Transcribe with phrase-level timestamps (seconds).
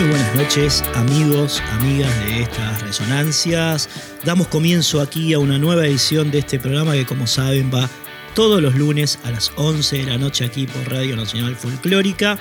[0.00, 3.90] Muy buenas noches amigos, amigas de estas resonancias.
[4.24, 7.86] Damos comienzo aquí a una nueva edición de este programa que como saben va
[8.34, 12.38] todos los lunes a las 11 de la noche aquí por Radio Nacional Folclórica.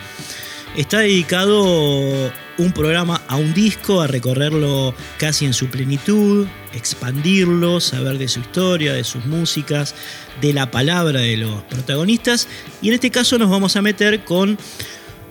[0.77, 8.19] Está dedicado un programa a un disco, a recorrerlo casi en su plenitud, expandirlo, saber
[8.19, 9.95] de su historia, de sus músicas,
[10.39, 12.47] de la palabra de los protagonistas.
[12.81, 14.57] Y en este caso nos vamos a meter con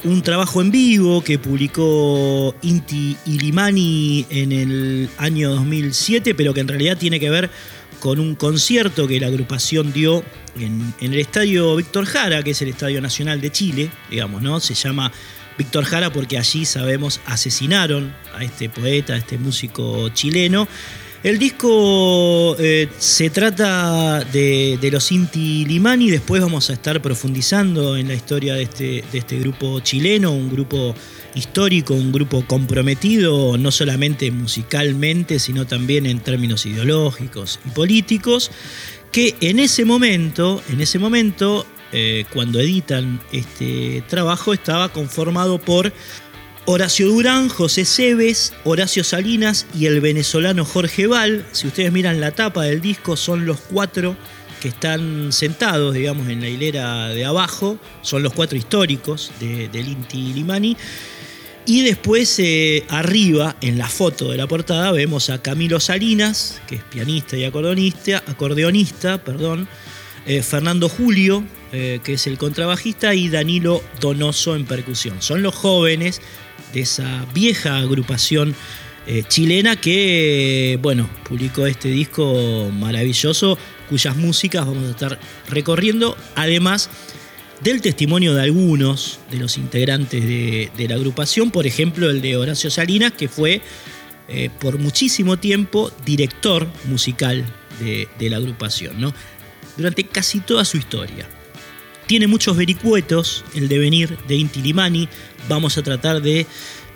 [0.05, 6.69] un trabajo en vivo que publicó Inti Ilimani en el año 2007, pero que en
[6.69, 7.51] realidad tiene que ver
[8.01, 10.23] con un concierto que la agrupación dio
[10.57, 14.61] en, en, el estadio Víctor Jara, que es el Estadio Nacional de Chile, digamos, ¿no?
[14.61, 15.11] Se llama
[15.59, 20.69] Víctor Jara porque allí, sabemos, asesinaron a este poeta, a este músico chileno.
[21.25, 28.07] El disco eh, se trata de, los Inti Limani, después vamos a estar profundizando en
[28.07, 30.95] la historia de este, de este grupo chileno, un grupo
[31.35, 38.53] histórico, un grupo comprometido no solamente musicalmente, sino también en términos ideológicos y políticos,
[39.11, 45.93] que en ese momento, en ese momento, eh, cuando editan este trabajo, estaba conformado por
[46.71, 51.47] Horacio Durán, José Cebes, Horacio Salinas y el venezolano Jorge Val.
[51.53, 54.19] Si ustedes miran la tapa del disco, son los cuatro
[54.61, 57.79] que están sentados, digamos, en la hilera de abajo.
[58.03, 60.77] Son los cuatro históricos de, del Inti Limani.
[61.65, 66.75] Y después eh, arriba, en la foto de la portada, vemos a Camilo Salinas, que
[66.75, 69.67] es pianista y acordeonista, acordeonista perdón,
[70.27, 75.23] eh, Fernando Julio, eh, que es el contrabajista, y Danilo Donoso en percusión.
[75.23, 76.21] Son los jóvenes
[76.73, 78.55] de esa vieja agrupación
[79.07, 83.59] eh, chilena que, bueno, publicó este disco maravilloso
[83.89, 85.19] cuyas músicas vamos a estar
[85.49, 86.91] recorriendo, además
[87.63, 92.71] del testimonio de algunos de los integrantes de, la agrupación, por ejemplo el de Horacio
[92.71, 93.63] Salinas, que fue
[94.29, 97.47] eh, por muchísimo tiempo director musical
[97.81, 99.15] de, de la agrupación, ¿no?
[99.79, 101.27] durante casi toda su historia.
[102.09, 105.11] Tiene muchos vericuetos el devenir de Inti Limani.
[105.47, 106.47] Vamos a tratar de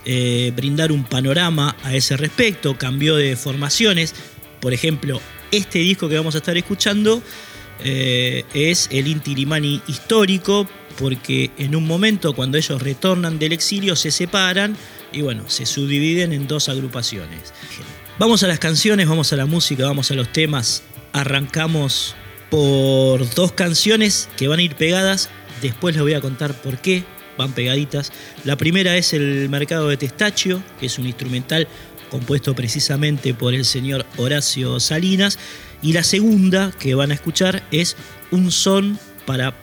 [0.07, 2.79] eh, brindar un panorama a ese respecto.
[2.79, 4.15] Cambió de formaciones.
[4.59, 7.23] Por ejemplo, este disco que vamos a estar escuchando
[7.85, 10.67] eh, es el Inti Limani histórico,
[10.99, 14.79] porque en un momento cuando ellos retornan del exilio se separan
[15.13, 17.53] y bueno, se subdividen en dos agrupaciones.
[18.19, 20.85] Vamos a las canciones, vamos a la música, vamos a los temas.
[21.13, 22.17] Arrancamos
[22.53, 25.31] por dos canciones que van a ir pegadas.
[25.63, 27.03] Después les voy a contar por qué
[27.39, 28.13] van pegaditas.
[28.45, 31.67] La primera es El Mercado de Testachio, que es un instrumental
[32.11, 35.39] compuesto precisamente por el señor Horacio Salinas.
[35.81, 37.97] Y la segunda que van a escuchar es
[38.31, 39.55] Un son para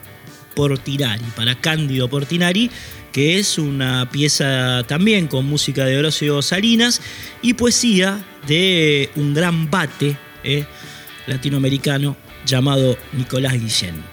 [0.55, 2.71] Portinari, para Cándido Portinari,
[3.11, 7.01] que es una pieza también con música de Horacio Salinas
[7.43, 10.65] y poesía de un gran bate eh,
[11.27, 12.17] latinoamericano
[12.49, 14.03] llamado Nicolás Guillén.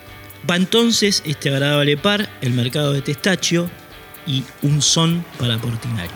[0.48, 3.68] Va entonces este agradable par, el mercado de Testachio
[4.26, 6.10] y un son para Portinari.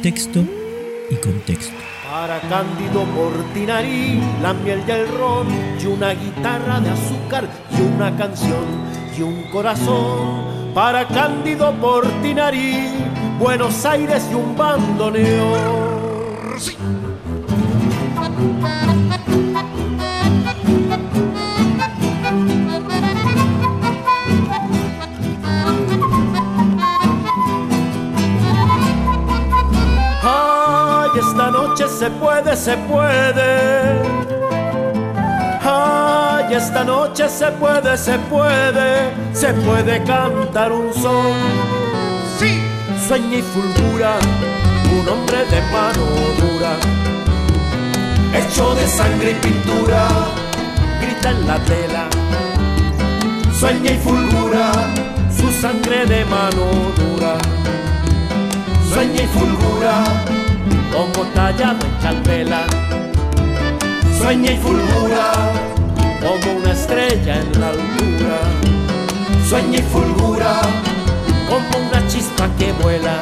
[0.00, 0.44] Texto
[1.10, 1.74] y contexto.
[2.08, 5.48] Para Cándido Portinari, la miel y el ron,
[5.80, 8.64] y una guitarra de azúcar, y una canción,
[9.18, 10.72] y un corazón.
[10.72, 12.90] Para Cándido Portinari,
[13.40, 15.92] Buenos Aires y un bandoneón.
[32.02, 34.02] Se puede, se puede.
[35.62, 41.32] Ay, esta noche se puede, se puede, se puede cantar un son.
[42.40, 42.60] Sí,
[43.06, 44.16] sueña y fulgura,
[44.98, 46.04] un hombre de mano
[46.40, 46.72] dura,
[48.34, 50.08] hecho de sangre y pintura,
[51.00, 52.04] grita en la tela.
[53.60, 54.72] Sueña y fulgura,
[55.36, 56.64] su sangre de mano
[56.96, 57.34] dura.
[58.92, 60.41] Sueña y fulgura
[60.92, 62.64] como tallado en chalvela.
[64.18, 65.32] Sueña y fulgura
[66.20, 68.38] como una estrella en la altura.
[69.48, 70.60] Sueña y fulgura
[71.48, 73.16] como una chispa que vuela.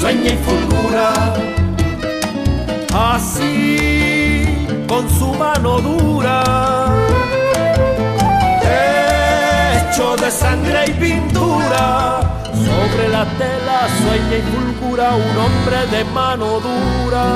[0.00, 1.12] Sueña y fulgura
[2.94, 6.42] así con su mano dura.
[9.90, 12.37] Hecho de sangre y pintura
[12.78, 17.26] sobre la tela sueña y fulgura un hombre de mano dura.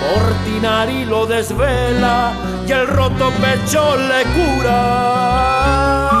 [0.00, 2.32] Portinari lo desvela
[2.66, 6.15] y el roto pecho le cura.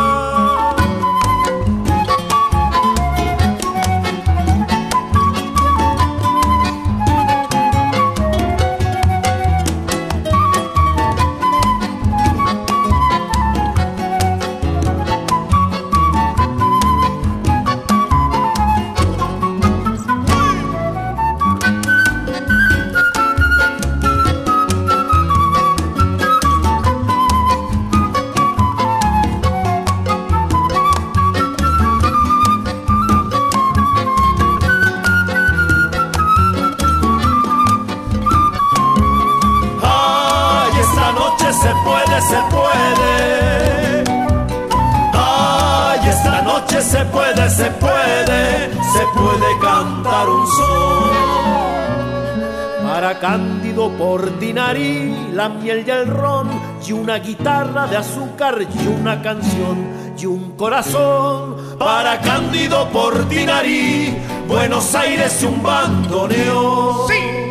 [53.36, 56.48] Cándido Portinari, la miel y el ron,
[56.86, 59.76] y una guitarra de azúcar, y una canción,
[60.18, 61.76] y un corazón.
[61.78, 64.16] Para Cándido Portinari,
[64.48, 67.08] Buenos Aires y un bandoneón.
[67.08, 67.45] ¡Sí!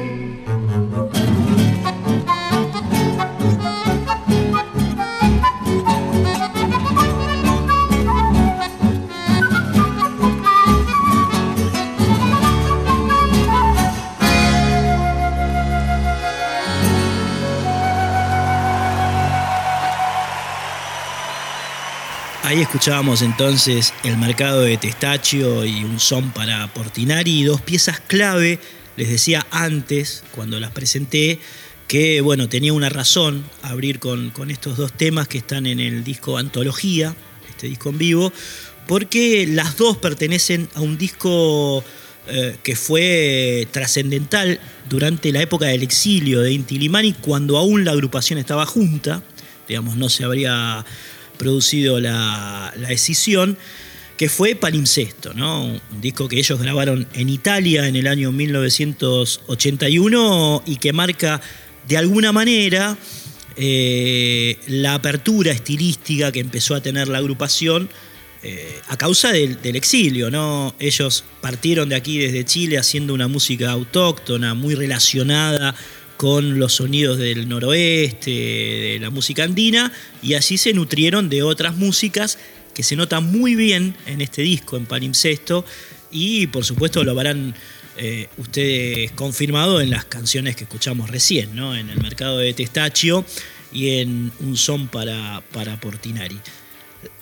[22.55, 28.59] Ahí escuchábamos entonces el mercado de Testachio y un son para Portinari, dos piezas clave,
[28.95, 31.39] les decía antes, cuando las presenté,
[31.89, 36.05] que bueno, tenía una razón abrir con, con estos dos temas que están en el
[36.05, 37.13] disco Antología,
[37.49, 38.31] este disco en vivo,
[38.87, 41.83] porque las dos pertenecen a un disco
[42.27, 47.91] eh, que fue trascendental durante la época del exilio de Inti Limani, cuando aún la
[47.91, 49.21] agrupación estaba junta,
[49.67, 50.85] digamos, no se habría
[51.37, 53.57] producido la, decisión,
[54.17, 55.65] que fue Palimpsesto, ¿no?
[55.65, 61.41] un disco que ellos grabaron en Italia en el año 1981 y que marca
[61.87, 62.97] de alguna manera
[63.57, 67.89] eh, la apertura estilística que empezó a tener la agrupación
[68.43, 70.29] eh, a causa del, del, exilio.
[70.29, 70.75] ¿no?
[70.79, 75.75] Ellos partieron de aquí desde Chile haciendo una música autóctona, muy relacionada
[76.17, 78.31] con los sonidos del noroeste,
[78.99, 82.37] la música andina, y así se nutrieron de otras músicas
[82.73, 85.65] que se notan muy bien en este disco, en Palimpsesto,
[86.11, 87.55] y por supuesto lo habrán
[87.97, 91.75] eh, ustedes confirmado en las canciones que escuchamos recién, ¿no?
[91.75, 93.25] en el mercado de Testachio
[93.71, 96.39] y en Un son para, para Portinari.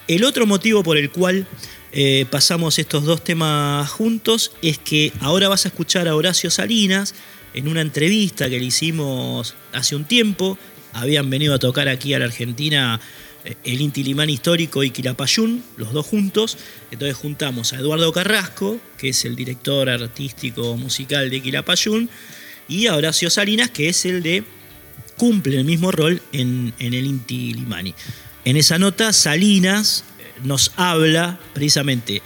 [0.07, 1.47] El otro motivo por el cual
[1.91, 7.13] eh, pasamos estos dos temas juntos es que ahora vas a escuchar a Horacio Salinas,
[7.53, 10.57] en una entrevista que le hicimos hace un tiempo.
[10.93, 12.99] Habían venido a tocar aquí a la Argentina
[13.43, 16.57] eh, el Inti Limán histórico y Quilapayún, los dos juntos.
[16.91, 22.09] Entonces juntamos a Eduardo Carrasco, que es el director artístico musical de Quilapayún,
[22.67, 24.43] y a Horacio Salinas, que es el de
[25.17, 27.93] cumple el mismo rol en, en el Inti Limani.
[28.45, 32.21] En esa nota, Salinas eh, nos habla precisamente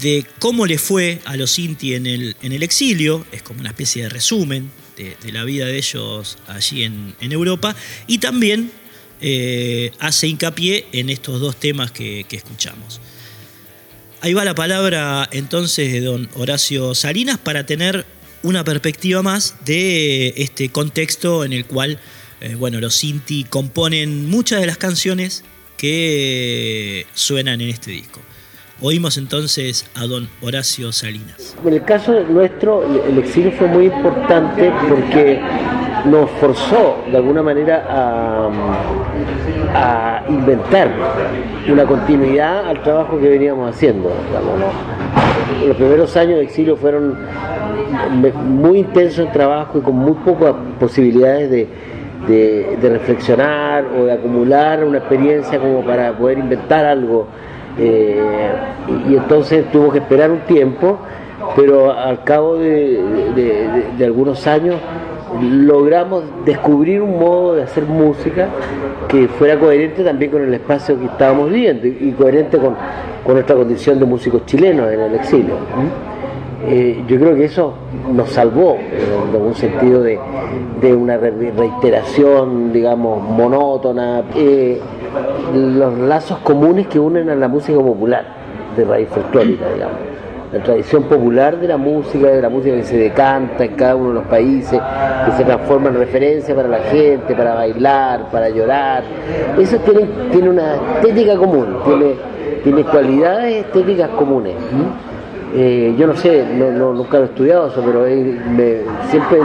[0.00, 3.70] de cómo le fue a los Inti en el, en el exilio, es como una
[3.70, 7.74] especie de resumen de, la vida de ellos allí en, Europa,
[8.06, 8.70] y también
[9.20, 13.00] eh, hace hincapié en estos dos temas que, escuchamos.
[14.20, 18.06] Ahí va la palabra entonces de don Horacio Salinas para tener
[18.42, 22.00] una perspectiva más de este contexto en el cual
[22.40, 25.44] eh, bueno, los Sinti componen muchas de las canciones
[25.76, 28.20] que suenan en este disco.
[28.82, 31.56] Oímos entonces a don Horacio Salinas.
[31.64, 35.40] En el caso nuestro, el exilio fue muy importante porque
[36.04, 38.50] nos forzó de alguna manera a,
[39.74, 40.90] a inventar
[41.72, 44.12] una continuidad al trabajo que veníamos haciendo.
[45.66, 47.16] Los primeros años de exilio fueron
[48.44, 51.66] muy intensos en trabajo y con muy pocas posibilidades de,
[52.28, 57.28] de, reflexionar o de acumular una experiencia como para poder inventar algo.
[57.78, 58.20] Eh,
[59.08, 60.98] y, entonces tuvo que esperar un tiempo,
[61.54, 64.76] pero al cabo de, algunos años
[65.40, 68.48] logramos descubrir un modo de hacer música
[69.08, 72.76] que fuera coherente también con el espacio que estábamos viviendo y coherente con,
[73.24, 75.54] con nuestra condición de músicos chilenos en el exilio.
[76.68, 77.74] Eh, yo creo que eso
[78.12, 80.18] nos salvó en algún sentido de,
[80.94, 84.80] una reiteración, digamos, monótona, eh,
[85.54, 88.24] los lazos comunes que unen a la música popular
[88.76, 89.96] de raíz folclórica, digamos.
[90.52, 94.08] La tradición popular de la música, de la música que se decanta en cada uno
[94.10, 94.80] de los países,
[95.24, 99.02] que se transforma en referencia para la gente, para bailar, para llorar.
[99.58, 102.14] Eso tiene, tiene una estética común, tiene,
[102.62, 104.54] tiene cualidades estéticas comunes.
[105.58, 108.04] Eh, yo no sé, no, nunca lo he estudiado eso, pero
[109.08, 109.38] siempre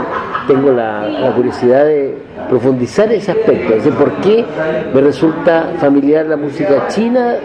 [0.46, 2.14] tengo la, curiosidad de
[2.50, 4.44] profundizar ese aspecto, es decir, por qué
[4.92, 7.36] me resulta familiar la música china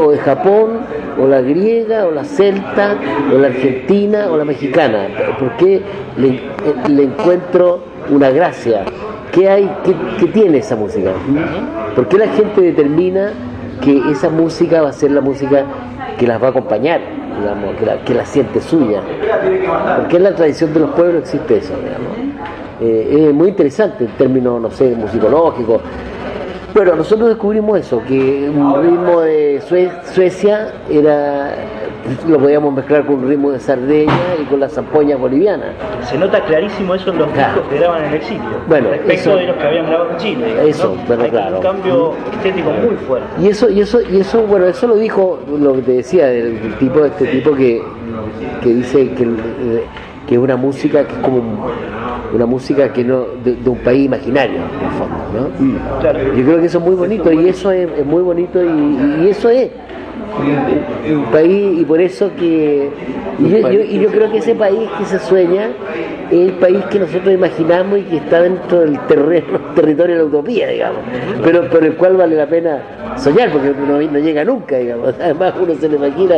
[0.00, 0.78] o de Japón,
[1.20, 2.94] o la griega, o la celta,
[3.34, 5.82] o la argentina, o la mexicana, por qué
[6.18, 7.80] le, encuentro
[8.10, 8.84] una gracia,
[9.32, 9.68] ¿qué hay,
[10.20, 11.10] qué tiene esa música?
[11.96, 13.32] ¿Por qué la gente determina
[13.82, 15.64] que esa música va a ser la música
[16.16, 17.25] que las va a acompañar?
[17.38, 19.00] Digamos, que la, que la siente suya.
[19.96, 21.74] Porque en la tradición de los pueblos existe eso,
[22.80, 25.80] eh, es muy interesante en términos, no sé, musicológicos.
[26.76, 29.62] Pero nosotros descubrimos eso, que un ritmo de
[30.12, 31.54] Suecia era
[32.28, 35.70] lo podíamos mezclar con un ritmo de Sardeña y con las zampoñas bolivianas.
[36.02, 39.46] Se nota clarísimo eso en los discos que graban en el exilio, bueno, respecto de
[39.46, 40.68] los que habían grabado en Chile.
[40.68, 41.56] Eso, Hay claro.
[41.56, 43.26] Un cambio estético muy fuerte.
[43.40, 46.76] Y eso, y eso, y eso, bueno, eso lo dijo lo que te decía, del
[46.78, 47.82] tipo de este tipo que,
[48.62, 49.24] que dice que,
[50.26, 51.66] que es una música que es como
[52.34, 55.64] una música que no de, un país imaginario en el fondo ¿no?
[55.64, 59.48] Mm, yo creo que eso es muy bonito y eso es, muy bonito y eso
[59.48, 59.70] es
[60.38, 62.90] un país y por eso que
[63.38, 65.68] y yo, y yo creo que ese país que se sueña
[66.30, 70.26] es el país que nosotros imaginamos y que está dentro del terreno, territorio de la
[70.26, 71.00] utopía, digamos,
[71.42, 72.80] pero por el cual vale la pena
[73.16, 75.14] soñar porque no, no llega nunca, digamos.
[75.20, 76.36] Además uno se le imagina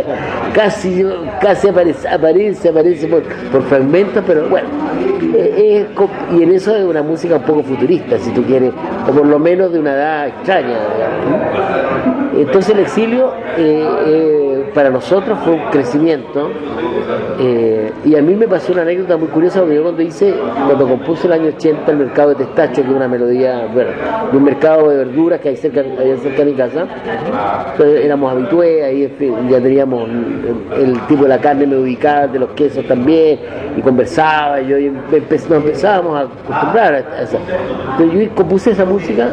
[0.52, 1.04] casi,
[1.40, 4.68] casi aparece, aparece, aparece por, por fragmentos, pero bueno,
[5.20, 5.87] eh,
[6.37, 8.72] y en eso es una música un poco futurista, si tú quieres,
[9.08, 10.78] o por lo menos de una edad extraña.
[12.37, 16.50] Entonces el exilio eh, eh, para nosotros fue un crecimiento
[18.04, 20.34] y a mí me pasó una anécdota muy curiosa porque yo cuando hice,
[20.66, 23.90] cuando compuse el año 80 el mercado de Testacho, que es una melodía, bueno,
[24.30, 26.87] de un mercado de verduras que hay cerca, hay cerca de mi casa,
[27.72, 29.12] entonces éramos habitués, ahí
[29.48, 30.08] ya teníamos
[30.78, 33.38] el, tipo de la carne me ubicaba, de los quesos también,
[33.76, 37.38] y conversaba, y yo nos empezábamos a acostumbrar a eso.
[37.92, 39.32] Entonces yo compuse esa música,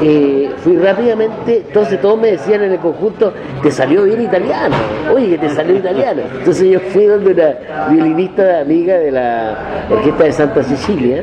[0.00, 4.76] eh, fui rápidamente, entonces todos me decían en el conjunto, te salió bien italiano,
[5.12, 6.22] oye, que te salió italiano.
[6.38, 9.56] Entonces yo fui donde una violinista amiga de la
[9.90, 11.22] orquesta de Santa Sicilia,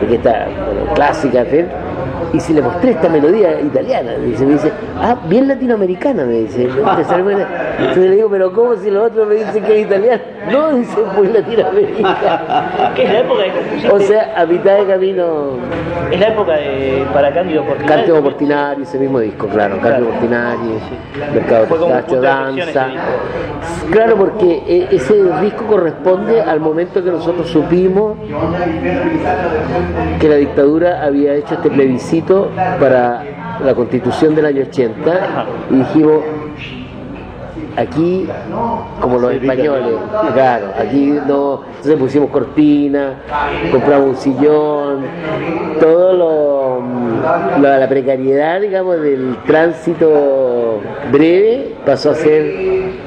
[0.00, 1.44] orquesta bueno, clásica,
[2.32, 6.64] y si le mostré esta melodía italiana, me dice, ah, bien latinoamericana, me dice.
[6.64, 10.35] Entonces le digo, pero ¿cómo si los otros me dicen que es italiano?
[10.50, 12.92] No, dice, muy latinoamericana.
[12.94, 13.90] ¿Qué es la época de?
[13.90, 15.50] O sea, a mitad de camino.
[16.10, 17.94] Es la época de para Cándido Portinari.
[17.94, 19.78] Cándido Portinari, ese mismo disco, claro.
[19.80, 20.80] Cándido Portinari,
[21.34, 22.88] Mercado Pistacho, Danza.
[23.90, 28.16] Claro, porque e, ese disco corresponde al momento que nosotros supimos
[30.20, 33.22] que la dictadura había hecho este plebiscito para
[33.64, 36.20] la constitución del año 80 y dijimos,
[37.76, 38.28] aquí,
[39.00, 39.94] como los españoles,
[40.32, 43.14] claro, aquí no, entonces pusimos cortina,
[43.70, 45.06] compramos un sillón,
[45.80, 46.80] todo lo,
[47.60, 50.80] la, precariedad, digamos, del tránsito
[51.12, 52.44] breve, pasó a ser,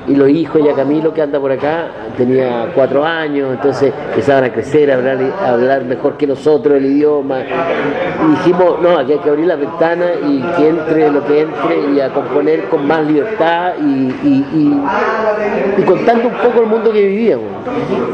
[0.08, 4.52] y los hijos, ya Camilo que anda por acá, tenía cuatro años, entonces empezaban a
[4.52, 7.40] crecer, a hablar, a hablar mejor que nosotros el idioma.
[7.42, 11.92] Y dijimos, no, aquí hay que abrir la ventana y que entre lo que entre
[11.94, 14.10] y a componer con más libertad y,
[15.86, 17.48] contando un poco el mundo que vivíamos.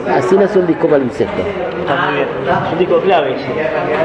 [0.09, 1.41] Así nació un disco palimpsesto.
[1.79, 2.27] Está muy bien.
[2.65, 3.35] Es un disco clave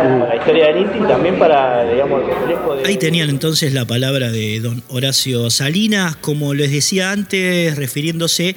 [0.00, 2.88] para la historia del Inti y también para, digamos, el reflejo de...
[2.88, 8.56] Ahí tenían entonces la palabra de don Horacio Salinas, como les decía antes, refiriéndose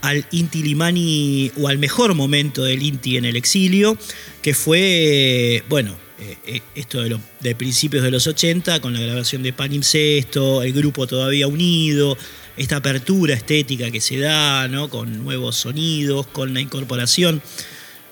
[0.00, 3.96] al Inti Limani o al mejor momento del Inti en el exilio,
[4.42, 9.42] que fue, bueno, eh, eh, esto de, de, principios de los 80, con la grabación
[9.42, 12.16] de Palimpsesto, el grupo todavía unido,
[12.56, 14.88] esta apertura estética que se da, ¿no?
[14.88, 17.42] con nuevos sonidos, con la incorporación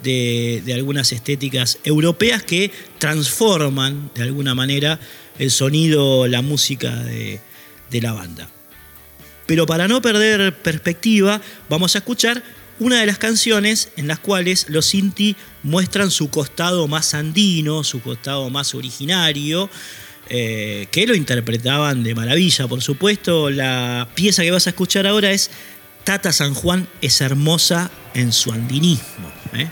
[0.02, 4.98] de, algunas estéticas europeas que transforman de alguna manera
[5.38, 7.40] el sonido, la música de,
[7.92, 8.48] la banda.
[9.46, 12.42] Pero para no perder perspectiva, vamos a escuchar
[12.78, 18.00] una de las canciones en las cuales los Sinti muestran su costado más andino, su
[18.00, 19.68] costado más originario,
[20.28, 23.50] eh, que lo interpretaban de maravilla, por supuesto.
[23.50, 25.50] La pieza que vas a escuchar ahora es
[26.04, 29.30] Tata San Juan es hermosa en su andinismo.
[29.54, 29.68] ¿eh?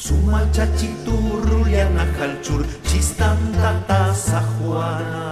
[0.00, 1.12] Zuma txatxitu
[1.44, 5.26] rulean ahaltzur, txistan tata zahuara.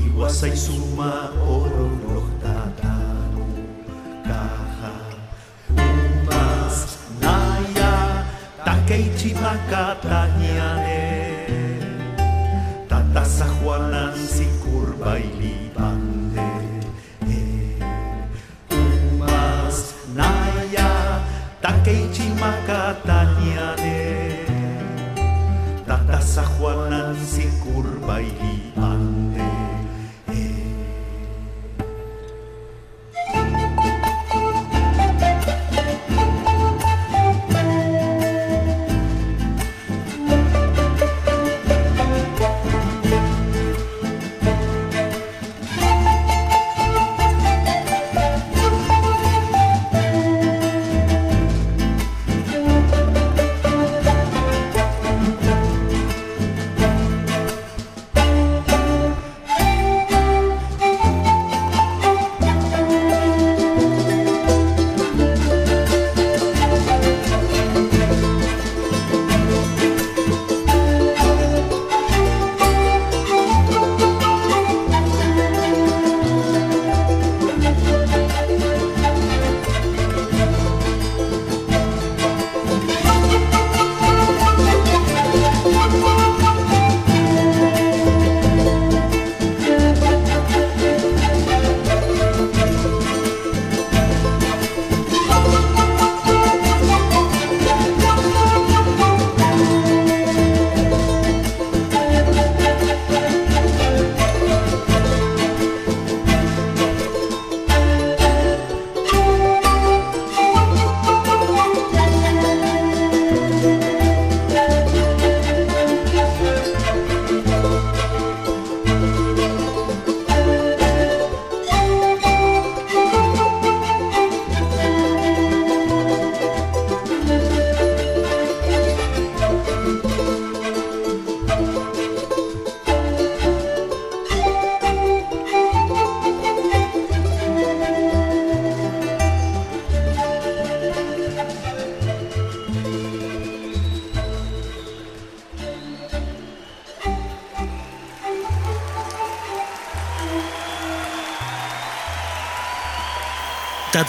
[0.00, 1.10] Igua zaizuma
[1.44, 3.36] oro blogtatan,
[4.24, 4.94] kaja.
[5.76, 7.92] Umaz, naia,
[8.64, 11.09] takeitxipakatan jaren.
[21.70, 23.94] Takeichi makataniane
[25.86, 28.69] Tatasa Juanan si curva y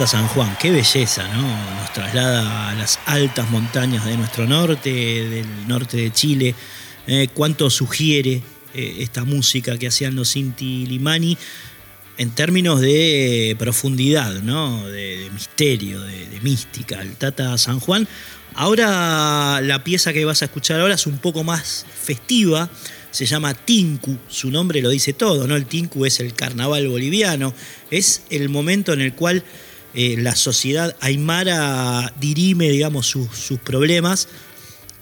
[0.08, 1.42] San Juan, qué belleza, ¿no?
[1.76, 6.56] Nos traslada a las altas montañas de nuestro norte, del norte de Chile.
[7.08, 8.42] Eh, cuánto sugiere
[8.74, 11.38] eh, esta música que hacían los Inti Limani
[12.18, 14.88] en términos de profundidad, ¿no?
[14.88, 17.02] de, misterio, de, de, mística.
[17.02, 18.08] El Tata San Juan.
[18.56, 22.70] Ahora la pieza que vas a escuchar ahora es un poco más festiva
[23.12, 25.58] se llama Tinku, su nombre lo dice todo, ¿no?
[25.58, 27.54] El Tinku es el carnaval boliviano,
[27.92, 29.44] es el momento en el cual
[29.94, 34.30] eh, la sociedad aymara dirime, digamos, sus, problemas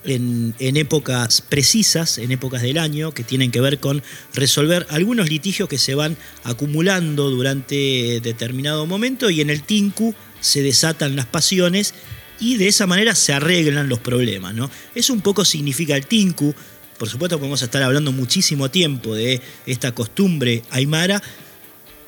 [0.03, 4.01] en, épocas precisas, en épocas del año, que tienen que ver con
[4.33, 10.63] resolver algunos litigios que se van acumulando durante determinado momento y en el Tinku se
[10.63, 11.93] desatan las pasiones
[12.39, 14.71] y de esa manera se arreglan los problemas, ¿no?
[14.95, 16.55] Eso un poco significa el Tinku,
[16.97, 21.21] por supuesto podemos estar hablando muchísimo tiempo de esta costumbre aymara,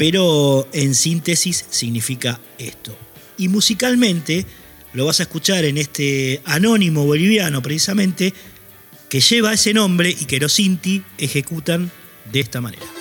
[0.02, 2.98] pero en síntesis significa esto.
[3.38, 4.48] Y musicalmente
[4.94, 8.34] lo vas a escuchar en este anónimo boliviano precisamente,
[9.10, 11.92] que lleva ese nombre y que los Inti ejecutan
[12.32, 13.01] de esta manera.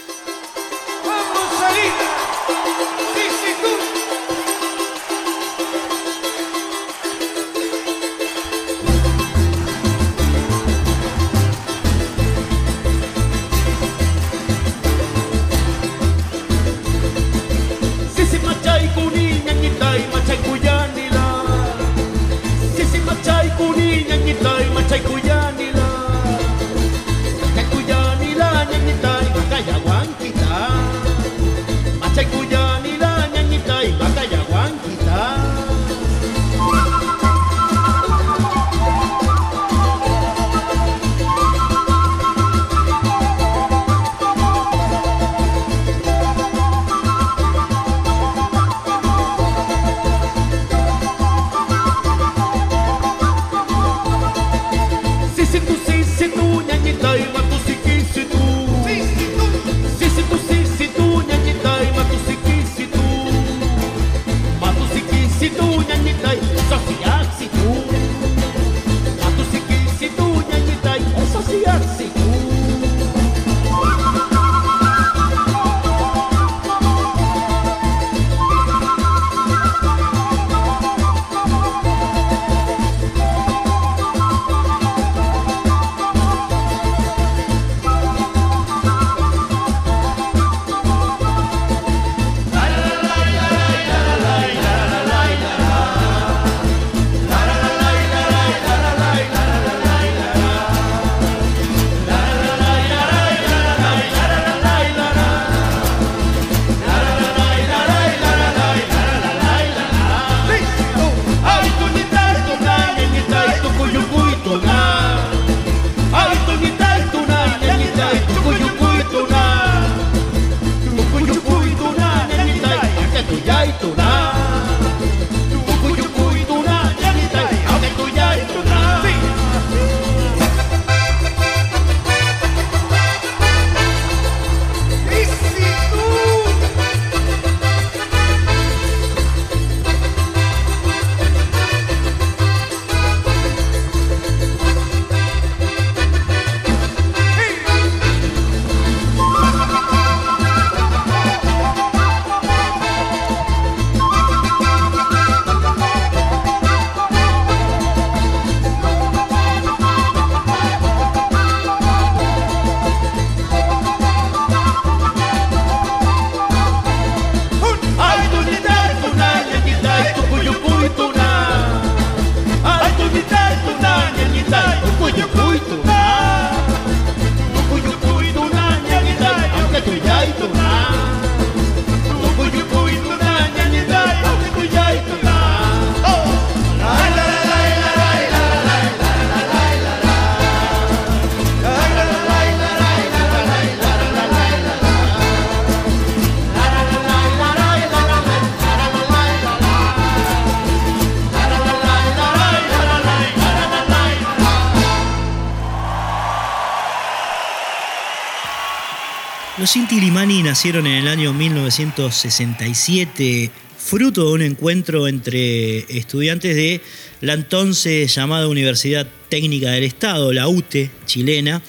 [210.61, 216.83] Nacieron en el año 1967, fruto de un encuentro entre estudiantes de
[217.23, 221.63] la entonces llamada Universidad Técnica del Estado, la UTE chilena,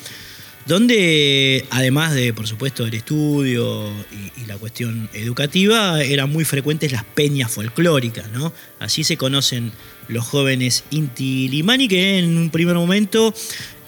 [0.65, 3.89] donde además de, por supuesto, el estudio
[4.35, 8.51] y, la cuestión educativa, eran muy frecuentes las peñas folclóricas, ¿no?
[8.79, 9.71] Así se conocen
[10.09, 13.33] los jóvenes Inti Limani, que en un primer momento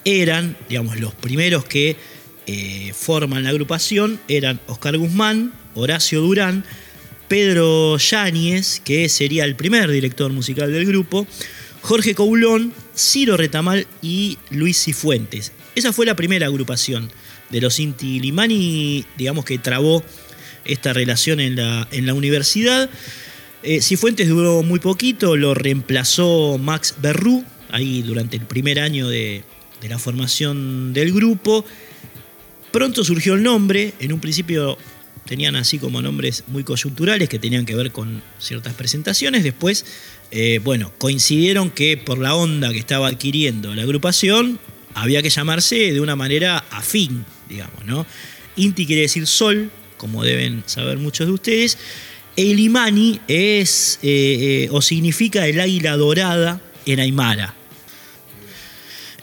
[0.06, 1.98] eran, digamos, los primeros que
[2.46, 6.66] eh, forman la agrupación, eran Oscar Guzmán, Horacio Durán,
[7.30, 11.26] Pedro Yáñez, que sería el primer director musical del grupo,
[11.82, 15.54] Jorge Coulón, Ciro Retamal y Luis Cifuentes.
[15.76, 17.10] Esa fue la primera agrupación
[17.50, 20.04] de los Inti Limani, digamos que trabó
[20.66, 22.90] esta relación en la, universidad.
[23.64, 29.44] Eh, Cifuentes duró muy poquito, lo reemplazó Max Berrú, ahí durante el primer año de
[29.88, 31.66] la formación del grupo.
[32.74, 34.80] Pronto surgió el nombre, en un principio
[35.28, 39.44] tenían así como nombres muy coyunturales que tenían que ver con ciertas presentaciones.
[39.44, 39.86] Después,
[40.32, 44.60] eh, bueno, coincidieron que por la onda que estaba adquiriendo la agrupación,
[44.96, 48.08] había que llamarse de una manera afín, digamos, ¿no?
[48.56, 51.78] Inti quiere decir sol, como deben saber muchos de ustedes.
[52.36, 57.54] El imani es eh, eh, o significa el águila dorada en Aymara.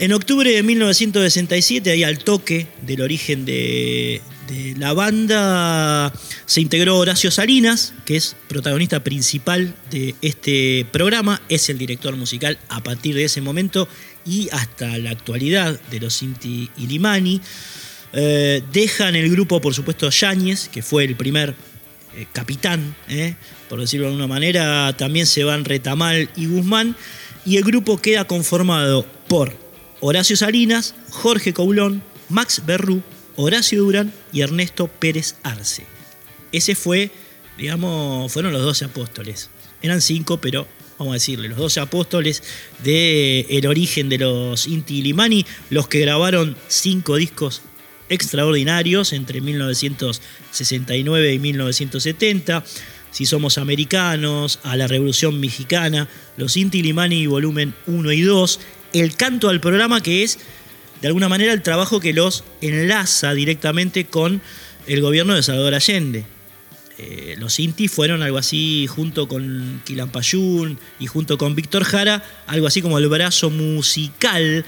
[0.01, 4.23] En octubre de 1967, ahí al toque del origen de,
[4.79, 6.11] la banda,
[6.47, 12.57] se integró Horacio Salinas, que es protagonista principal de este programa, es el director musical
[12.71, 13.89] a partir de ese momento
[14.25, 17.43] y hasta la actualidad de los Inti y Limani.
[18.15, 21.55] Eh, dejan el grupo, por supuesto, Yáñez, que fue el primer
[22.17, 23.35] eh, capitán, eh,
[23.69, 24.97] por decirlo de alguna manera.
[24.97, 26.97] También se van Retamal y Guzmán.
[27.45, 29.60] Y el grupo queda conformado por
[30.01, 33.03] Horacio Salinas, Jorge Coulón, Max Berrú,
[33.37, 35.85] Horacio Durán y Ernesto Pérez Arce.
[36.53, 37.11] Ese fue,
[37.59, 39.51] digamos, fueron los 12 apóstoles.
[39.83, 40.67] Eran cinco, pero
[40.99, 42.43] vamos a decirle, los 12 apóstoles
[42.83, 47.63] del el origen de los Inti Limani, los que grabaron cinco discos
[48.09, 52.65] extraordinarios entre 1969 y 1970.
[53.11, 58.61] Si somos americanos, a la Revolución Mexicana, los Inti Limani volumen 1 y 2,
[58.93, 60.39] el canto al programa, que es
[61.01, 64.43] de alguna manera el trabajo que los enlaza directamente con
[64.87, 66.25] el gobierno de Salvador Allende.
[66.99, 72.67] Eh, los Inti fueron algo así junto con Quilampayún y junto con Víctor Jara, algo
[72.67, 74.65] así como el brazo musical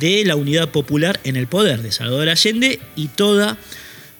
[0.00, 3.56] de la unidad popular en el poder de Salvador Allende y toda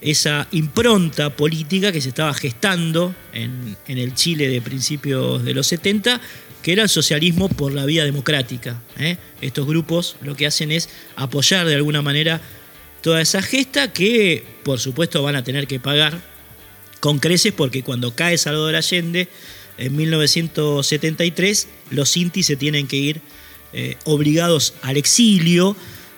[0.01, 5.67] esa impronta política que se estaba gestando en, en el Chile de principios de los
[5.67, 6.21] 70
[6.61, 8.81] que era el socialismo por la vía democrática.
[8.97, 9.17] ¿eh?
[9.41, 12.41] Estos grupos lo que hacen es apoyar de alguna manera
[13.01, 16.19] toda esa gesta que por supuesto van a tener que pagar
[16.99, 19.29] con creces porque cuando cae Salvador Allende
[19.77, 23.21] en 1973 los Inti se tienen que ir
[23.71, 25.75] eh, obligados al exilio.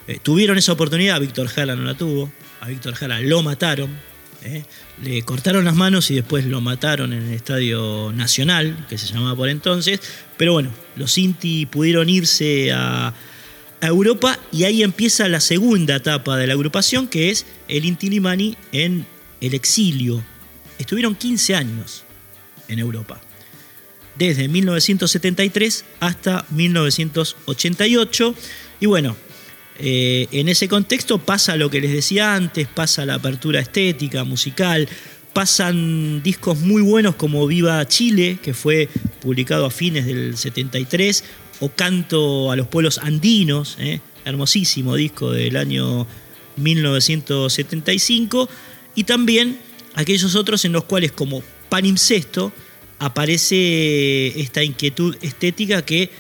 [0.08, 4.00] Eh, tuvieron esa oportunidad, Víctor Jara no la tuvo, a Víctor Jara lo mataron,
[4.44, 4.64] ¿eh?
[5.04, 9.36] Le cortaron las manos y después lo mataron en el Estadio Nacional, que se llamaba
[9.36, 10.00] por entonces.
[10.38, 13.14] Pero bueno, los Inti pudieron irse a,
[13.84, 18.56] Europa y ahí empieza la segunda etapa de la agrupación, que es el Inti Limani
[18.72, 19.08] en
[19.42, 20.24] el exilio.
[20.78, 22.04] Estuvieron 15 años
[22.68, 23.20] en Europa.
[24.20, 28.36] Desde 1973 hasta 1988.
[28.82, 29.18] Y bueno,
[29.80, 34.88] eh, en ese contexto pasa lo que les decía antes, pasa la apertura estética, musical,
[35.34, 38.90] pasan discos muy buenos como Viva Chile, que fue
[39.22, 41.24] publicado a fines del 73,
[41.62, 46.06] o Canto a los pueblos andinos, eh, hermosísimo disco del año
[46.58, 48.50] 1975,
[48.96, 49.60] y también
[49.96, 52.52] aquellos otros en los cuales como Panimpsesto
[53.00, 56.12] aparece esta inquietud estética que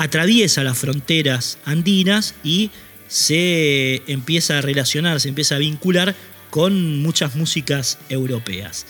[0.00, 2.70] atraviesa las fronteras andinas y
[3.06, 6.14] se empieza a relacionar, se empieza a vincular
[6.48, 8.86] con muchas músicas europeas.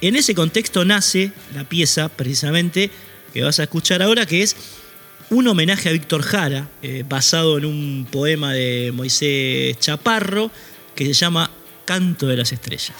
[0.00, 2.90] En ese contexto nace la pieza precisamente
[3.34, 4.56] que vas a escuchar ahora, que es
[5.28, 10.50] un homenaje a Víctor Jara, eh, basado en un poema de Moisés Chaparro,
[10.94, 11.50] que se llama
[11.84, 12.94] Canto de las Estrellas.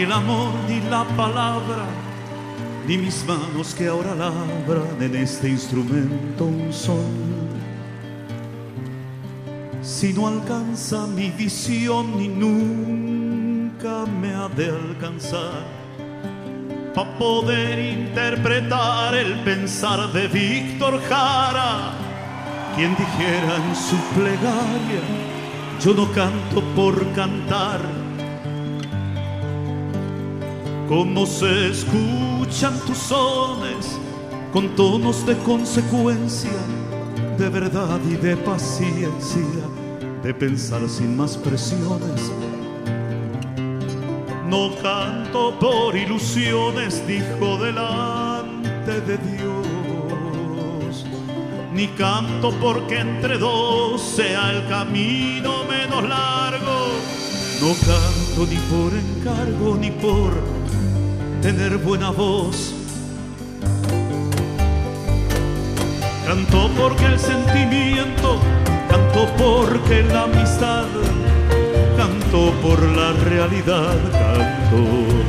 [0.00, 1.84] Ni el amor, ni la palabra,
[2.86, 7.50] ni mis manos que ahora labran en este instrumento un son.
[9.82, 15.64] Si no alcanza mi visión, ni nunca me ha de alcanzar
[16.94, 21.92] para poder interpretar el pensar de Víctor Jara,
[22.74, 25.02] quien dijera en su plegaria,
[25.84, 28.09] yo no canto por cantar.
[30.90, 33.96] Como se escuchan tus sones
[34.52, 36.50] con tonos de consecuencia,
[37.38, 39.62] de verdad y de paciencia,
[40.20, 42.32] de pensar sin más presiones.
[44.48, 49.70] No canto por ilusiones, dijo delante de Dios
[51.72, 56.88] ni canto porque entre dos sea el camino menos largo.
[57.60, 60.49] No canto ni por encargo ni por
[61.42, 62.74] tener buena voz.
[66.26, 68.40] Canto porque el sentimiento,
[68.88, 70.86] canto porque la amistad,
[71.96, 74.80] canto por la realidad, canto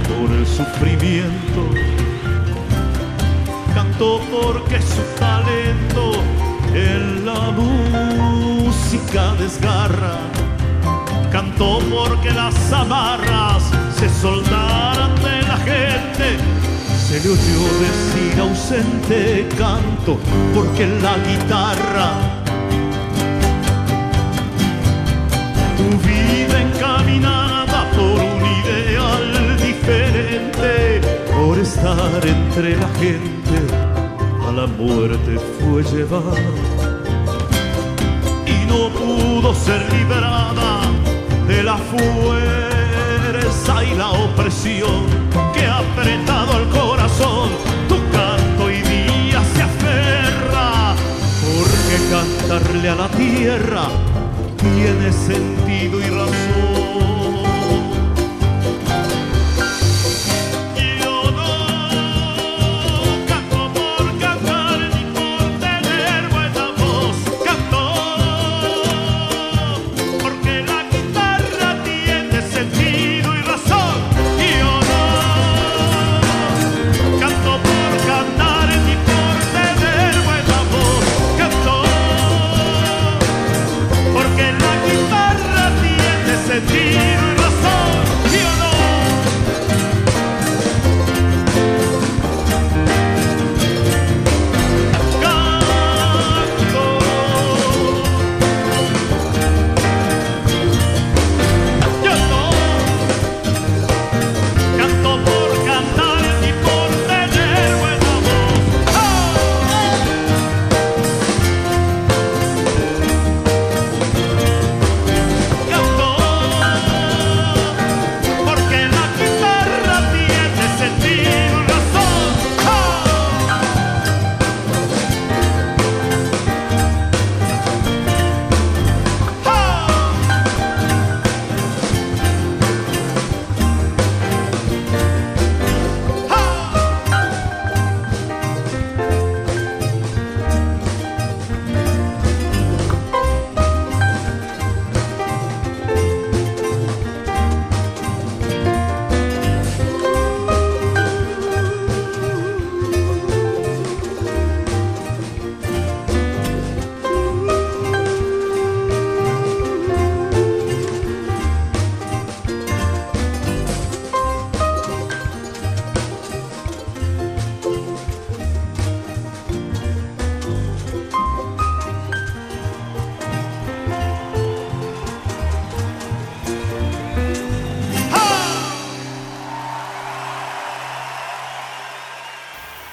[0.07, 1.81] por el sufrimiento
[4.01, 6.13] canto porque su talento
[6.73, 10.17] en la música desgarra.
[11.31, 16.27] Canto porque las amarras se soltaran de la gente.
[17.05, 20.17] Se le oyó decir ausente, canto
[20.55, 22.09] porque la guitarra
[25.77, 31.01] tu vida encaminada por un ideal diferente,
[31.35, 33.57] por estar entre la gente,
[34.47, 36.41] a la muerte fue llevada
[38.47, 40.81] y no pudo ser liberada
[41.47, 42.60] de la fuerza
[43.83, 45.05] y la opresión
[45.53, 47.49] que ha apretado el corazón.
[47.87, 50.95] Tu canto hoy día se aferra,
[51.41, 53.83] porque cantarle a la tierra
[54.57, 56.70] tiene sentido y razón.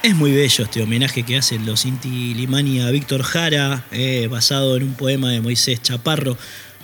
[0.08, 4.78] Es muy bello este homenaje que hacen los Inti Limani a Víctor Jara, eh, basado
[4.78, 6.38] en un poema de Moisés Chaparro.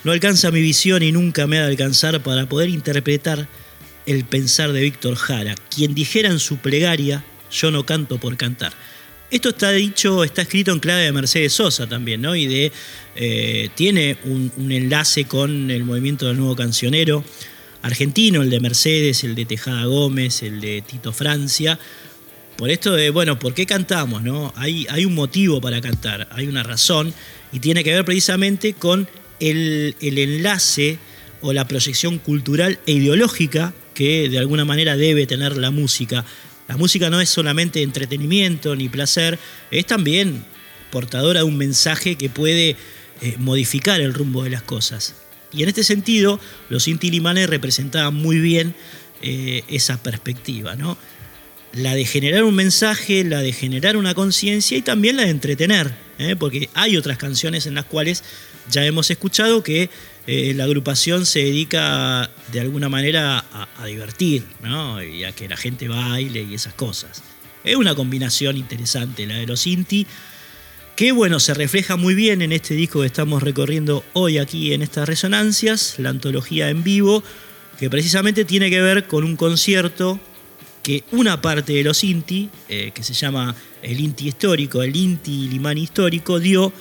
[0.05, 3.49] No alcanza mi visión y nunca me ha de alcanzar para poder interpretar
[4.05, 8.75] el pensar de Víctor Jara, quien dijera en su plegaria, yo no canto por cantar.
[9.31, 12.37] Esto está dicho, está escrito en clave de Mercedes Sosa también, ¿no?
[12.37, 12.73] Y de,
[13.17, 17.25] eh, tiene un, un enlace con el movimiento del nuevo cancionero
[17.81, 21.79] argentino, el de Mercedes, el de Tejada Gómez, el de Tito Francia,
[22.57, 24.23] por esto de, bueno, ¿por qué cantamos?
[24.23, 24.53] No?
[24.57, 27.13] Hay, hay un motivo para cantar, hay una razón,
[27.53, 29.09] y tiene que ver precisamente con
[29.41, 30.99] el, el enlace
[31.41, 36.25] o la proyección cultural e ideológica que de alguna manera debe tener la música.
[36.69, 39.39] La música no es solamente entretenimiento ni placer,
[39.71, 40.45] es también
[40.91, 42.77] portadora de un mensaje que puede
[43.21, 45.15] eh, modificar el rumbo de las cosas.
[45.53, 48.75] Y en este sentido, los Inti Limanes representaban muy bien
[49.23, 50.99] eh, esa perspectiva, ¿no?
[51.75, 55.93] La de generar un mensaje, la de generar una conciencia y también la de entretener,
[56.19, 56.37] ¿eh?
[56.37, 58.23] porque hay otras canciones en las cuales
[58.71, 59.91] ya hemos escuchado que
[60.27, 65.03] la agrupación se dedica de alguna manera a, divertir, ¿no?
[65.03, 67.23] y a que la gente baile y esas cosas.
[67.65, 70.07] Es una combinación interesante la de los Inti
[70.97, 74.83] que bueno, se refleja muy bien en este disco que estamos recorriendo hoy aquí en
[74.83, 77.25] estas resonancias, la antología en vivo,
[77.81, 80.21] que precisamente tiene que ver con un concierto
[80.85, 85.49] que una parte de los Inti, eh, que se llama el Inti histórico, el Inti
[85.49, 86.73] Limani histórico, dio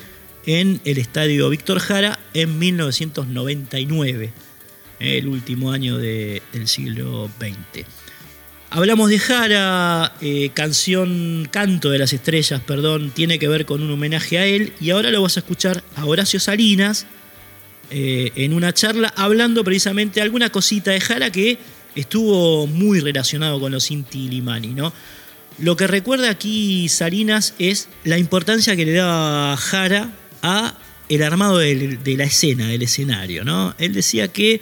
[0.45, 4.31] en el estadio Víctor Jara en 1999,
[4.99, 7.87] el último año del siglo XX.
[8.69, 13.91] Hablamos de Jara, eh, canción Canto de las Estrellas, perdón, tiene que ver con un
[13.91, 14.73] homenaje a él.
[14.81, 17.05] Y ahora lo vas a escuchar a Horacio Salinas
[17.91, 21.59] eh, en una charla hablando precisamente alguna cosita de Jara que
[21.95, 24.93] estuvo muy relacionado con los Inti Limani, ¿no?
[25.59, 30.75] Lo que recuerda aquí Salinas es la importancia que le daba Jara a
[31.09, 33.75] el armado de, la escena, del escenario, ¿no?
[33.77, 34.61] Él decía que,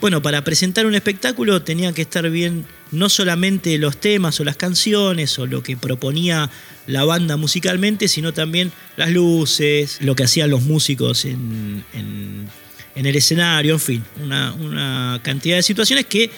[0.00, 4.56] bueno, para presentar un espectáculo tenía que estar bien no solamente los temas o las
[4.56, 6.50] canciones o lo que proponía
[6.86, 11.84] la banda musicalmente, sino también las luces, lo que hacían los músicos en,
[12.94, 16.30] el escenario, en fin, una, una cantidad de situaciones que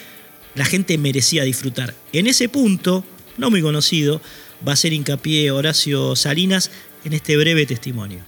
[0.54, 1.94] la gente merecía disfrutar.
[2.12, 3.04] En ese punto,
[3.38, 4.20] no muy conocido,
[4.66, 6.70] va a ser hincapié Horacio Salinas
[7.04, 8.20] en este breve testimonio.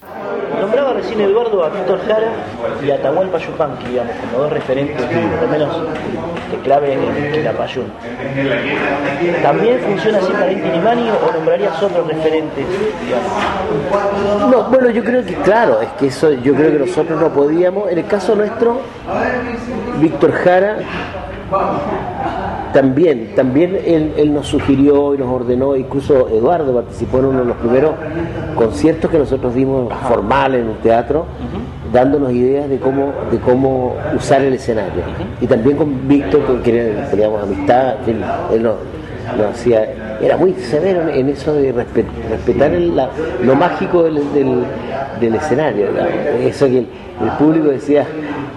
[0.60, 2.32] Nombraba recién Eduardo a Víctor Jara
[2.84, 5.76] y a Tahualpa Yupanqui, digamos, como dos referentes, por lo menos
[6.50, 7.92] de clave en, la Payún.
[9.42, 12.64] ¿También funciona así para Inti o nombrarías otros referentes,
[13.04, 14.50] digamos?
[14.50, 17.90] No, bueno, yo creo que, claro, es que eso yo creo que nosotros no podíamos.
[17.90, 18.80] En el caso nuestro,
[20.00, 20.78] Víctor Jara
[22.74, 27.56] también, también él, nos sugirió y nos ordenó, incluso Eduardo participó en uno de los
[27.58, 27.92] primeros
[28.56, 31.24] conciertos que nosotros dimos formales en un teatro,
[31.92, 35.04] dándonos ideas de cómo, de cómo usar el escenario.
[35.40, 38.74] Y también con Víctor, con quien teníamos amistad, él, nos,
[39.52, 44.64] hacía, era muy severo en eso de respetar lo mágico del,
[45.32, 45.86] escenario,
[46.40, 48.04] eso que el público decía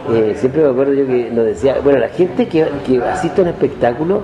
[0.10, 3.50] eh, siempre me acuerdo yo que nos decía, bueno, la gente que, asiste a un
[3.50, 4.24] espectáculo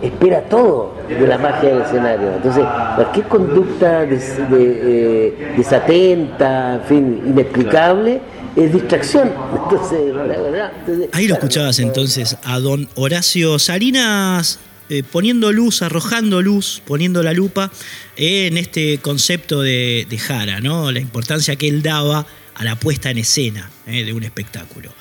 [0.00, 2.32] espera todo de la magia del escenario.
[2.36, 2.64] Entonces,
[2.94, 8.20] cualquier conducta eh, desatenta, en fin, inexplicable,
[8.54, 9.32] es distracción.
[9.64, 14.60] Entonces, Ahí lo escuchabas entonces a don Horacio Salinas
[14.90, 17.70] eh, poniendo luz, arrojando luz, poniendo la lupa
[18.16, 20.90] en este concepto de, de, Jara, ¿no?
[20.90, 22.24] La importancia que él daba
[22.58, 24.92] a la puesta en escena de un espectáculo.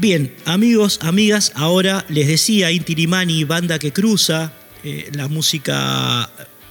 [0.00, 3.04] Bien, amigos, amigas, ahora les decía Inti
[3.44, 4.50] banda que cruza,
[4.82, 6.30] eh, la música,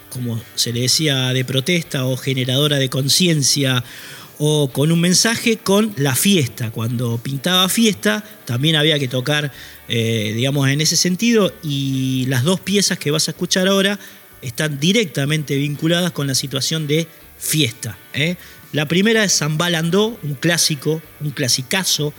[0.10, 3.84] como se le decía, de protesta o generadora de conciencia
[4.40, 6.72] o con un mensaje con la fiesta.
[6.72, 9.52] Cuando pintaba fiesta también había que tocar,
[9.88, 14.00] eh, digamos, en ese sentido y las dos piezas que vas a escuchar ahora
[14.42, 17.08] están directamente vinculadas con la situación de
[17.38, 17.96] fiesta.
[18.16, 18.38] ¿eh?
[18.72, 22.14] La primera es Zambalandó, un clásico, un clasicazo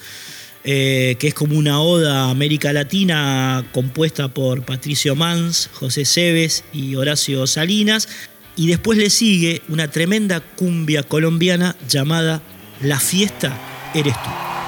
[0.63, 6.65] eh, que es como una oda a América Latina compuesta por Patricio Mans, José Cebes
[6.73, 8.09] y Horacio Salinas.
[8.57, 12.43] Y después le sigue una tremenda cumbia colombiana llamada
[12.83, 13.57] La fiesta
[13.95, 14.60] eres tú.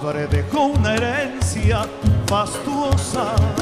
[0.00, 1.86] Pobre dejó una herencia
[2.26, 3.55] fastuosa.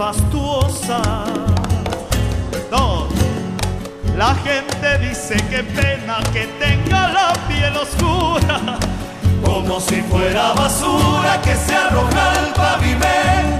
[0.00, 1.02] Fastuosa.
[2.70, 3.12] Dos.
[4.16, 8.78] La gente dice que pena que tenga la piel oscura.
[9.44, 13.59] Como si fuera basura que se arroja al pavimento.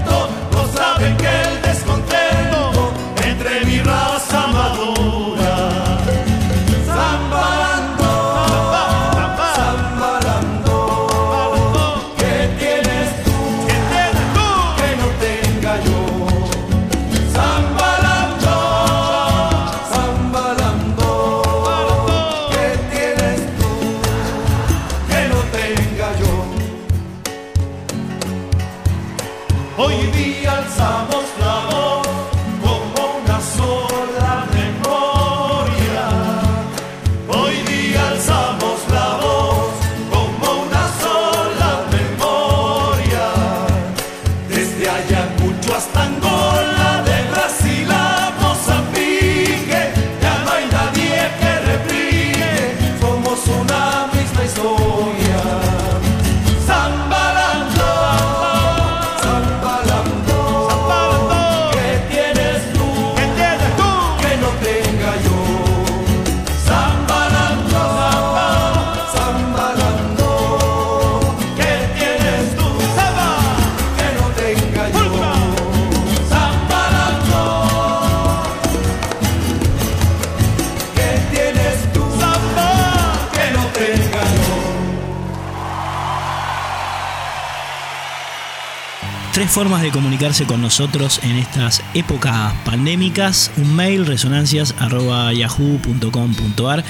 [89.41, 93.49] Tres formas de comunicarse con nosotros en estas épocas pandémicas.
[93.57, 96.83] Un mail resonancias.yahoo.com.ar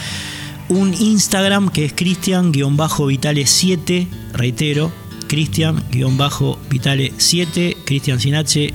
[0.68, 4.91] Un Instagram que es cristian-vitale7, reitero,
[5.32, 8.73] cristian-vitale7, cristian sin H,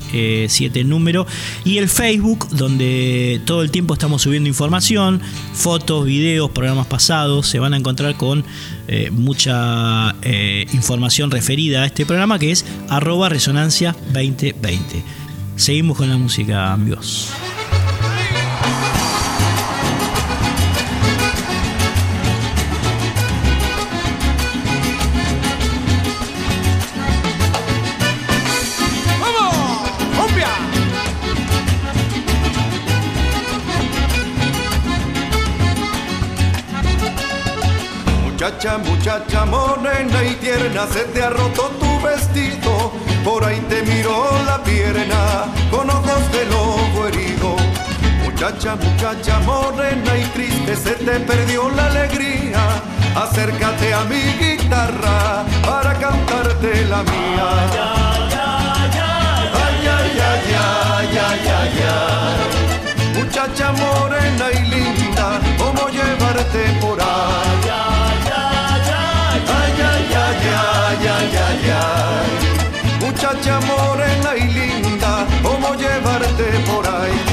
[0.49, 1.27] 7 en número.
[1.65, 5.21] Y el Facebook, donde todo el tiempo estamos subiendo información,
[5.53, 7.47] fotos, videos, programas pasados.
[7.47, 8.43] Se van a encontrar con
[8.89, 15.03] eh, mucha eh, información referida a este programa que es arroba resonancia 2020.
[15.57, 17.35] Seguimos con la música, amigos.
[38.57, 42.91] Muchacha, muchacha morena y tierna, se te ha roto tu vestido.
[43.23, 47.55] Por ahí te miró la pierna con ojos de lobo herido.
[48.25, 52.63] Muchacha, muchacha morena y triste, se te perdió la alegría.
[53.15, 57.49] Acércate a mi guitarra para cantarte la mía.
[57.53, 58.99] Ay, ay,
[59.87, 63.23] ay, ay, ay, ay, ay.
[63.23, 68.06] Muchacha morena y linda, ¿cómo llevarte por ahí?
[70.49, 72.31] Ay, ay, ay, ay.
[73.01, 77.26] Muchacha morena y linda, ¿cómo llevarte por ahí?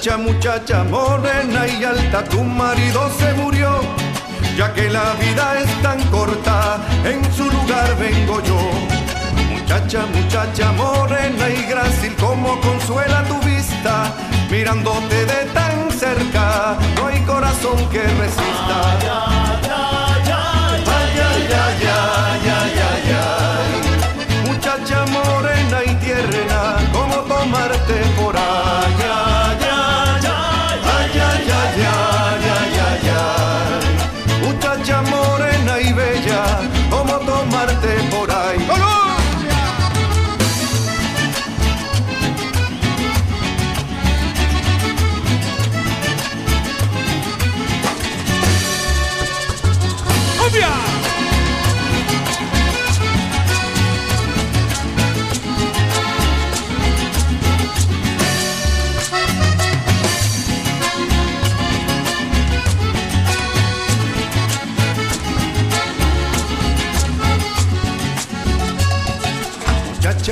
[0.00, 3.82] Muchacha, muchacha morena y alta, tu marido se murió.
[4.56, 8.58] Ya que la vida es tan corta, en su lugar vengo yo.
[9.50, 14.10] Muchacha, muchacha morena y grácil, como consuela tu vista.
[14.50, 19.69] Mirándote de tan cerca, no hay corazón que resista.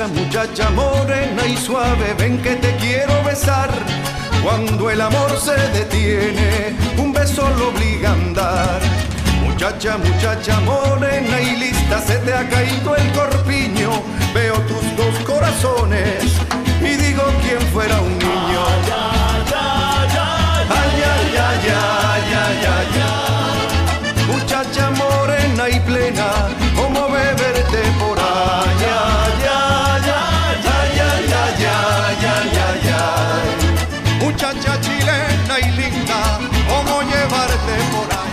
[0.07, 3.69] Muchacha morena y suave, ven que te quiero besar.
[4.43, 8.79] Cuando el amor se detiene, un beso lo obliga a andar.
[9.43, 13.89] Muchacha, muchacha morena y lista, se te ha caído el corpiño.
[14.33, 16.23] Veo tus dos corazones
[16.81, 18.61] y digo quién fuera un niño.
[20.69, 24.25] Ay, ay, ay, ay, ay, ay, ay.
[24.31, 26.29] Muchacha morena y plena,
[34.89, 38.28] chilena y linda, cómo llevarte por ahí.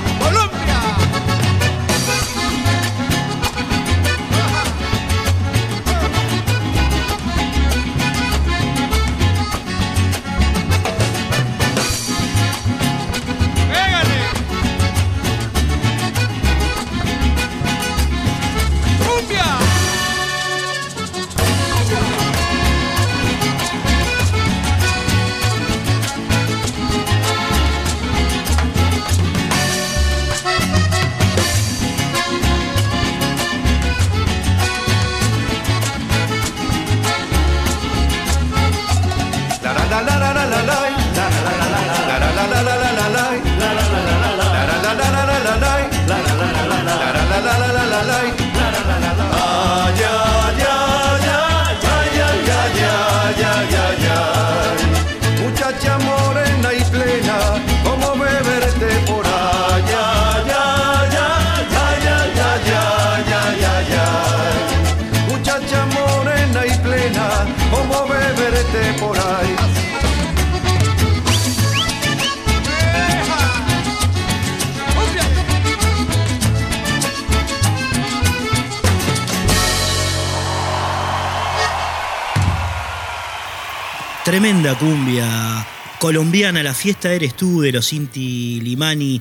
[84.36, 85.66] Tremenda cumbia
[85.98, 89.18] colombiana, la fiesta eres tú de los Inti Limani.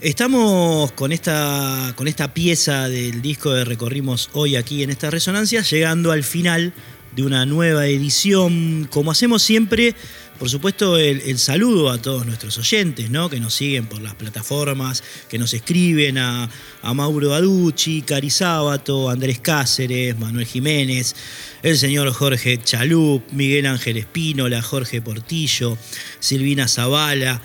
[0.00, 5.62] Estamos con esta, con esta pieza del disco que recorrimos hoy aquí en esta resonancia,
[5.62, 6.72] llegando al final
[7.16, 8.86] de una nueva edición.
[8.88, 9.96] Como hacemos siempre,
[10.38, 13.30] por supuesto, el, saludo a todos nuestros oyentes, ¿no?
[13.30, 16.48] Que nos siguen por las plataformas, que nos escriben a,
[16.94, 21.16] Mauro Aducci, Cari Sábato, Andrés Cáceres, Manuel Jiménez,
[21.62, 25.76] el señor Jorge Chalup, Miguel Ángel Espínola, Jorge Portillo,
[26.20, 27.40] Silvina Zavala.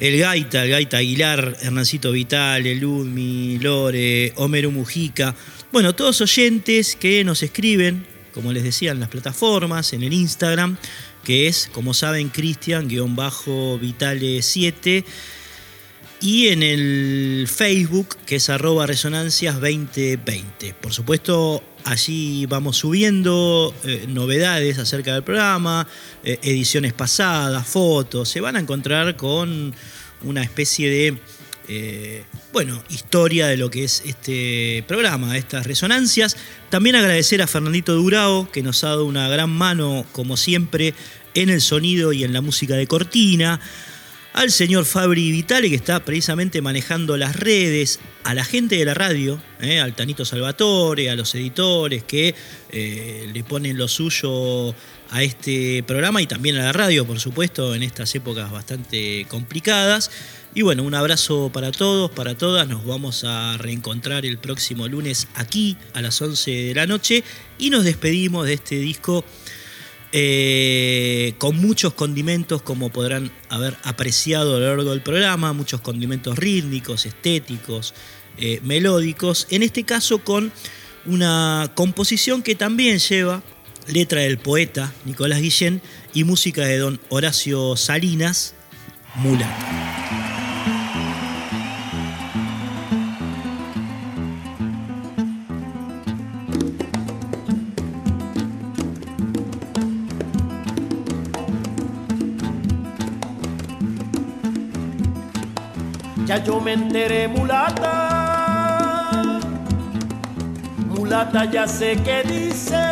[0.00, 2.80] El Gaita, el Gaita Aguilar, Hernancito Vital, el
[3.60, 5.36] Lore, Homero Mujica.
[5.70, 10.76] Bueno, todos oyentes que nos escriben, como les decía, en las plataformas, en el Instagram,
[11.24, 15.04] que es, como saben, Cristian-Vitale7.
[16.20, 20.74] Y en el Facebook, que es arroba resonancias 2020.
[20.74, 25.86] Por supuesto, allí vamos subiendo eh, novedades acerca del programa,
[26.22, 28.28] eh, ediciones pasadas, fotos.
[28.28, 29.74] Se van a encontrar con
[30.22, 31.18] una especie de
[31.68, 36.36] eh, bueno, historia de lo que es este programa, estas resonancias.
[36.70, 40.94] También agradecer a Fernandito Durao, que nos ha dado una gran mano, como siempre,
[41.34, 43.60] en el sonido y en la música de cortina.
[44.34, 48.94] Al señor Fabri Vitale, que está precisamente manejando las redes, a la gente de la
[48.94, 52.34] radio, eh, al Tanito Salvatore, a los editores que
[52.70, 54.74] eh, le ponen lo suyo
[55.10, 60.10] a este programa y también a la radio, por supuesto, en estas épocas bastante complicadas.
[60.56, 62.68] Y bueno, un abrazo para todos, para todas.
[62.68, 67.24] Nos vamos a reencontrar el próximo lunes aquí a las 11 de la noche
[67.58, 69.24] y nos despedimos de este disco
[70.12, 76.38] eh, con muchos condimentos, como podrán haber apreciado a lo largo del programa, muchos condimentos
[76.38, 77.92] rítmicos, estéticos,
[78.38, 80.52] eh, melódicos, en este caso con
[81.04, 83.42] una composición que también lleva
[83.88, 85.82] letra del poeta Nicolás Guillén
[86.14, 88.54] y música de don Horacio Salinas,
[89.16, 90.33] Mulata.
[106.22, 107.90] Ya yo me enteré, mulata.
[110.88, 112.82] Mulata, ya sé que dice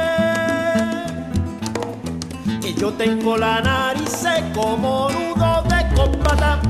[2.61, 6.61] que yo tengo la nariz como nudo de combata.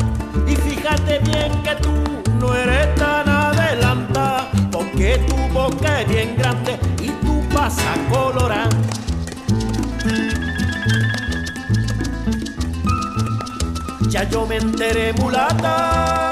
[0.46, 1.90] Y fíjate bien que tú
[2.38, 8.68] no eres tan adelanta, porque tu boca es bien grande y tú pasas colorada.
[14.10, 16.31] Ya yo me enteré, mulata.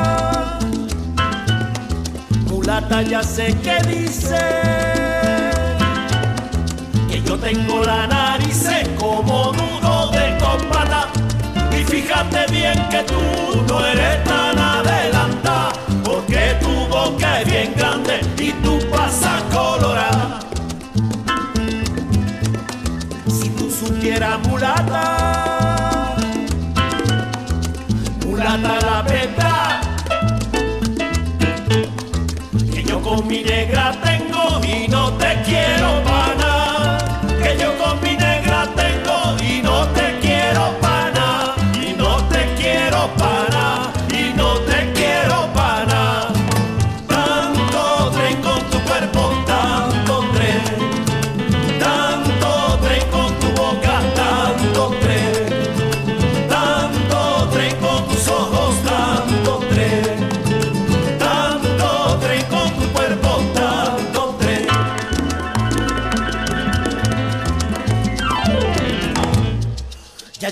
[2.70, 4.38] Mulata, ya sé que dice
[7.10, 8.64] que yo tengo la nariz
[8.96, 11.08] como nudo de combata.
[11.76, 13.20] Y fíjate bien que tú
[13.68, 15.70] no eres tan adelanta,
[16.04, 20.38] porque tu boca es bien grande y tú pasas colorada.
[23.26, 26.14] Si tú supieras, mulata
[28.24, 29.49] mulata la verdad
[33.30, 36.29] mi negra tengo y no te quiero para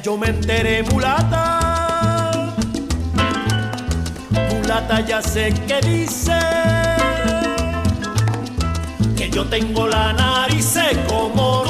[0.09, 2.55] yo me enteré, mulata,
[4.51, 6.39] mulata ya sé que dice.
[9.19, 10.79] Que yo tengo la nariz
[11.09, 11.68] como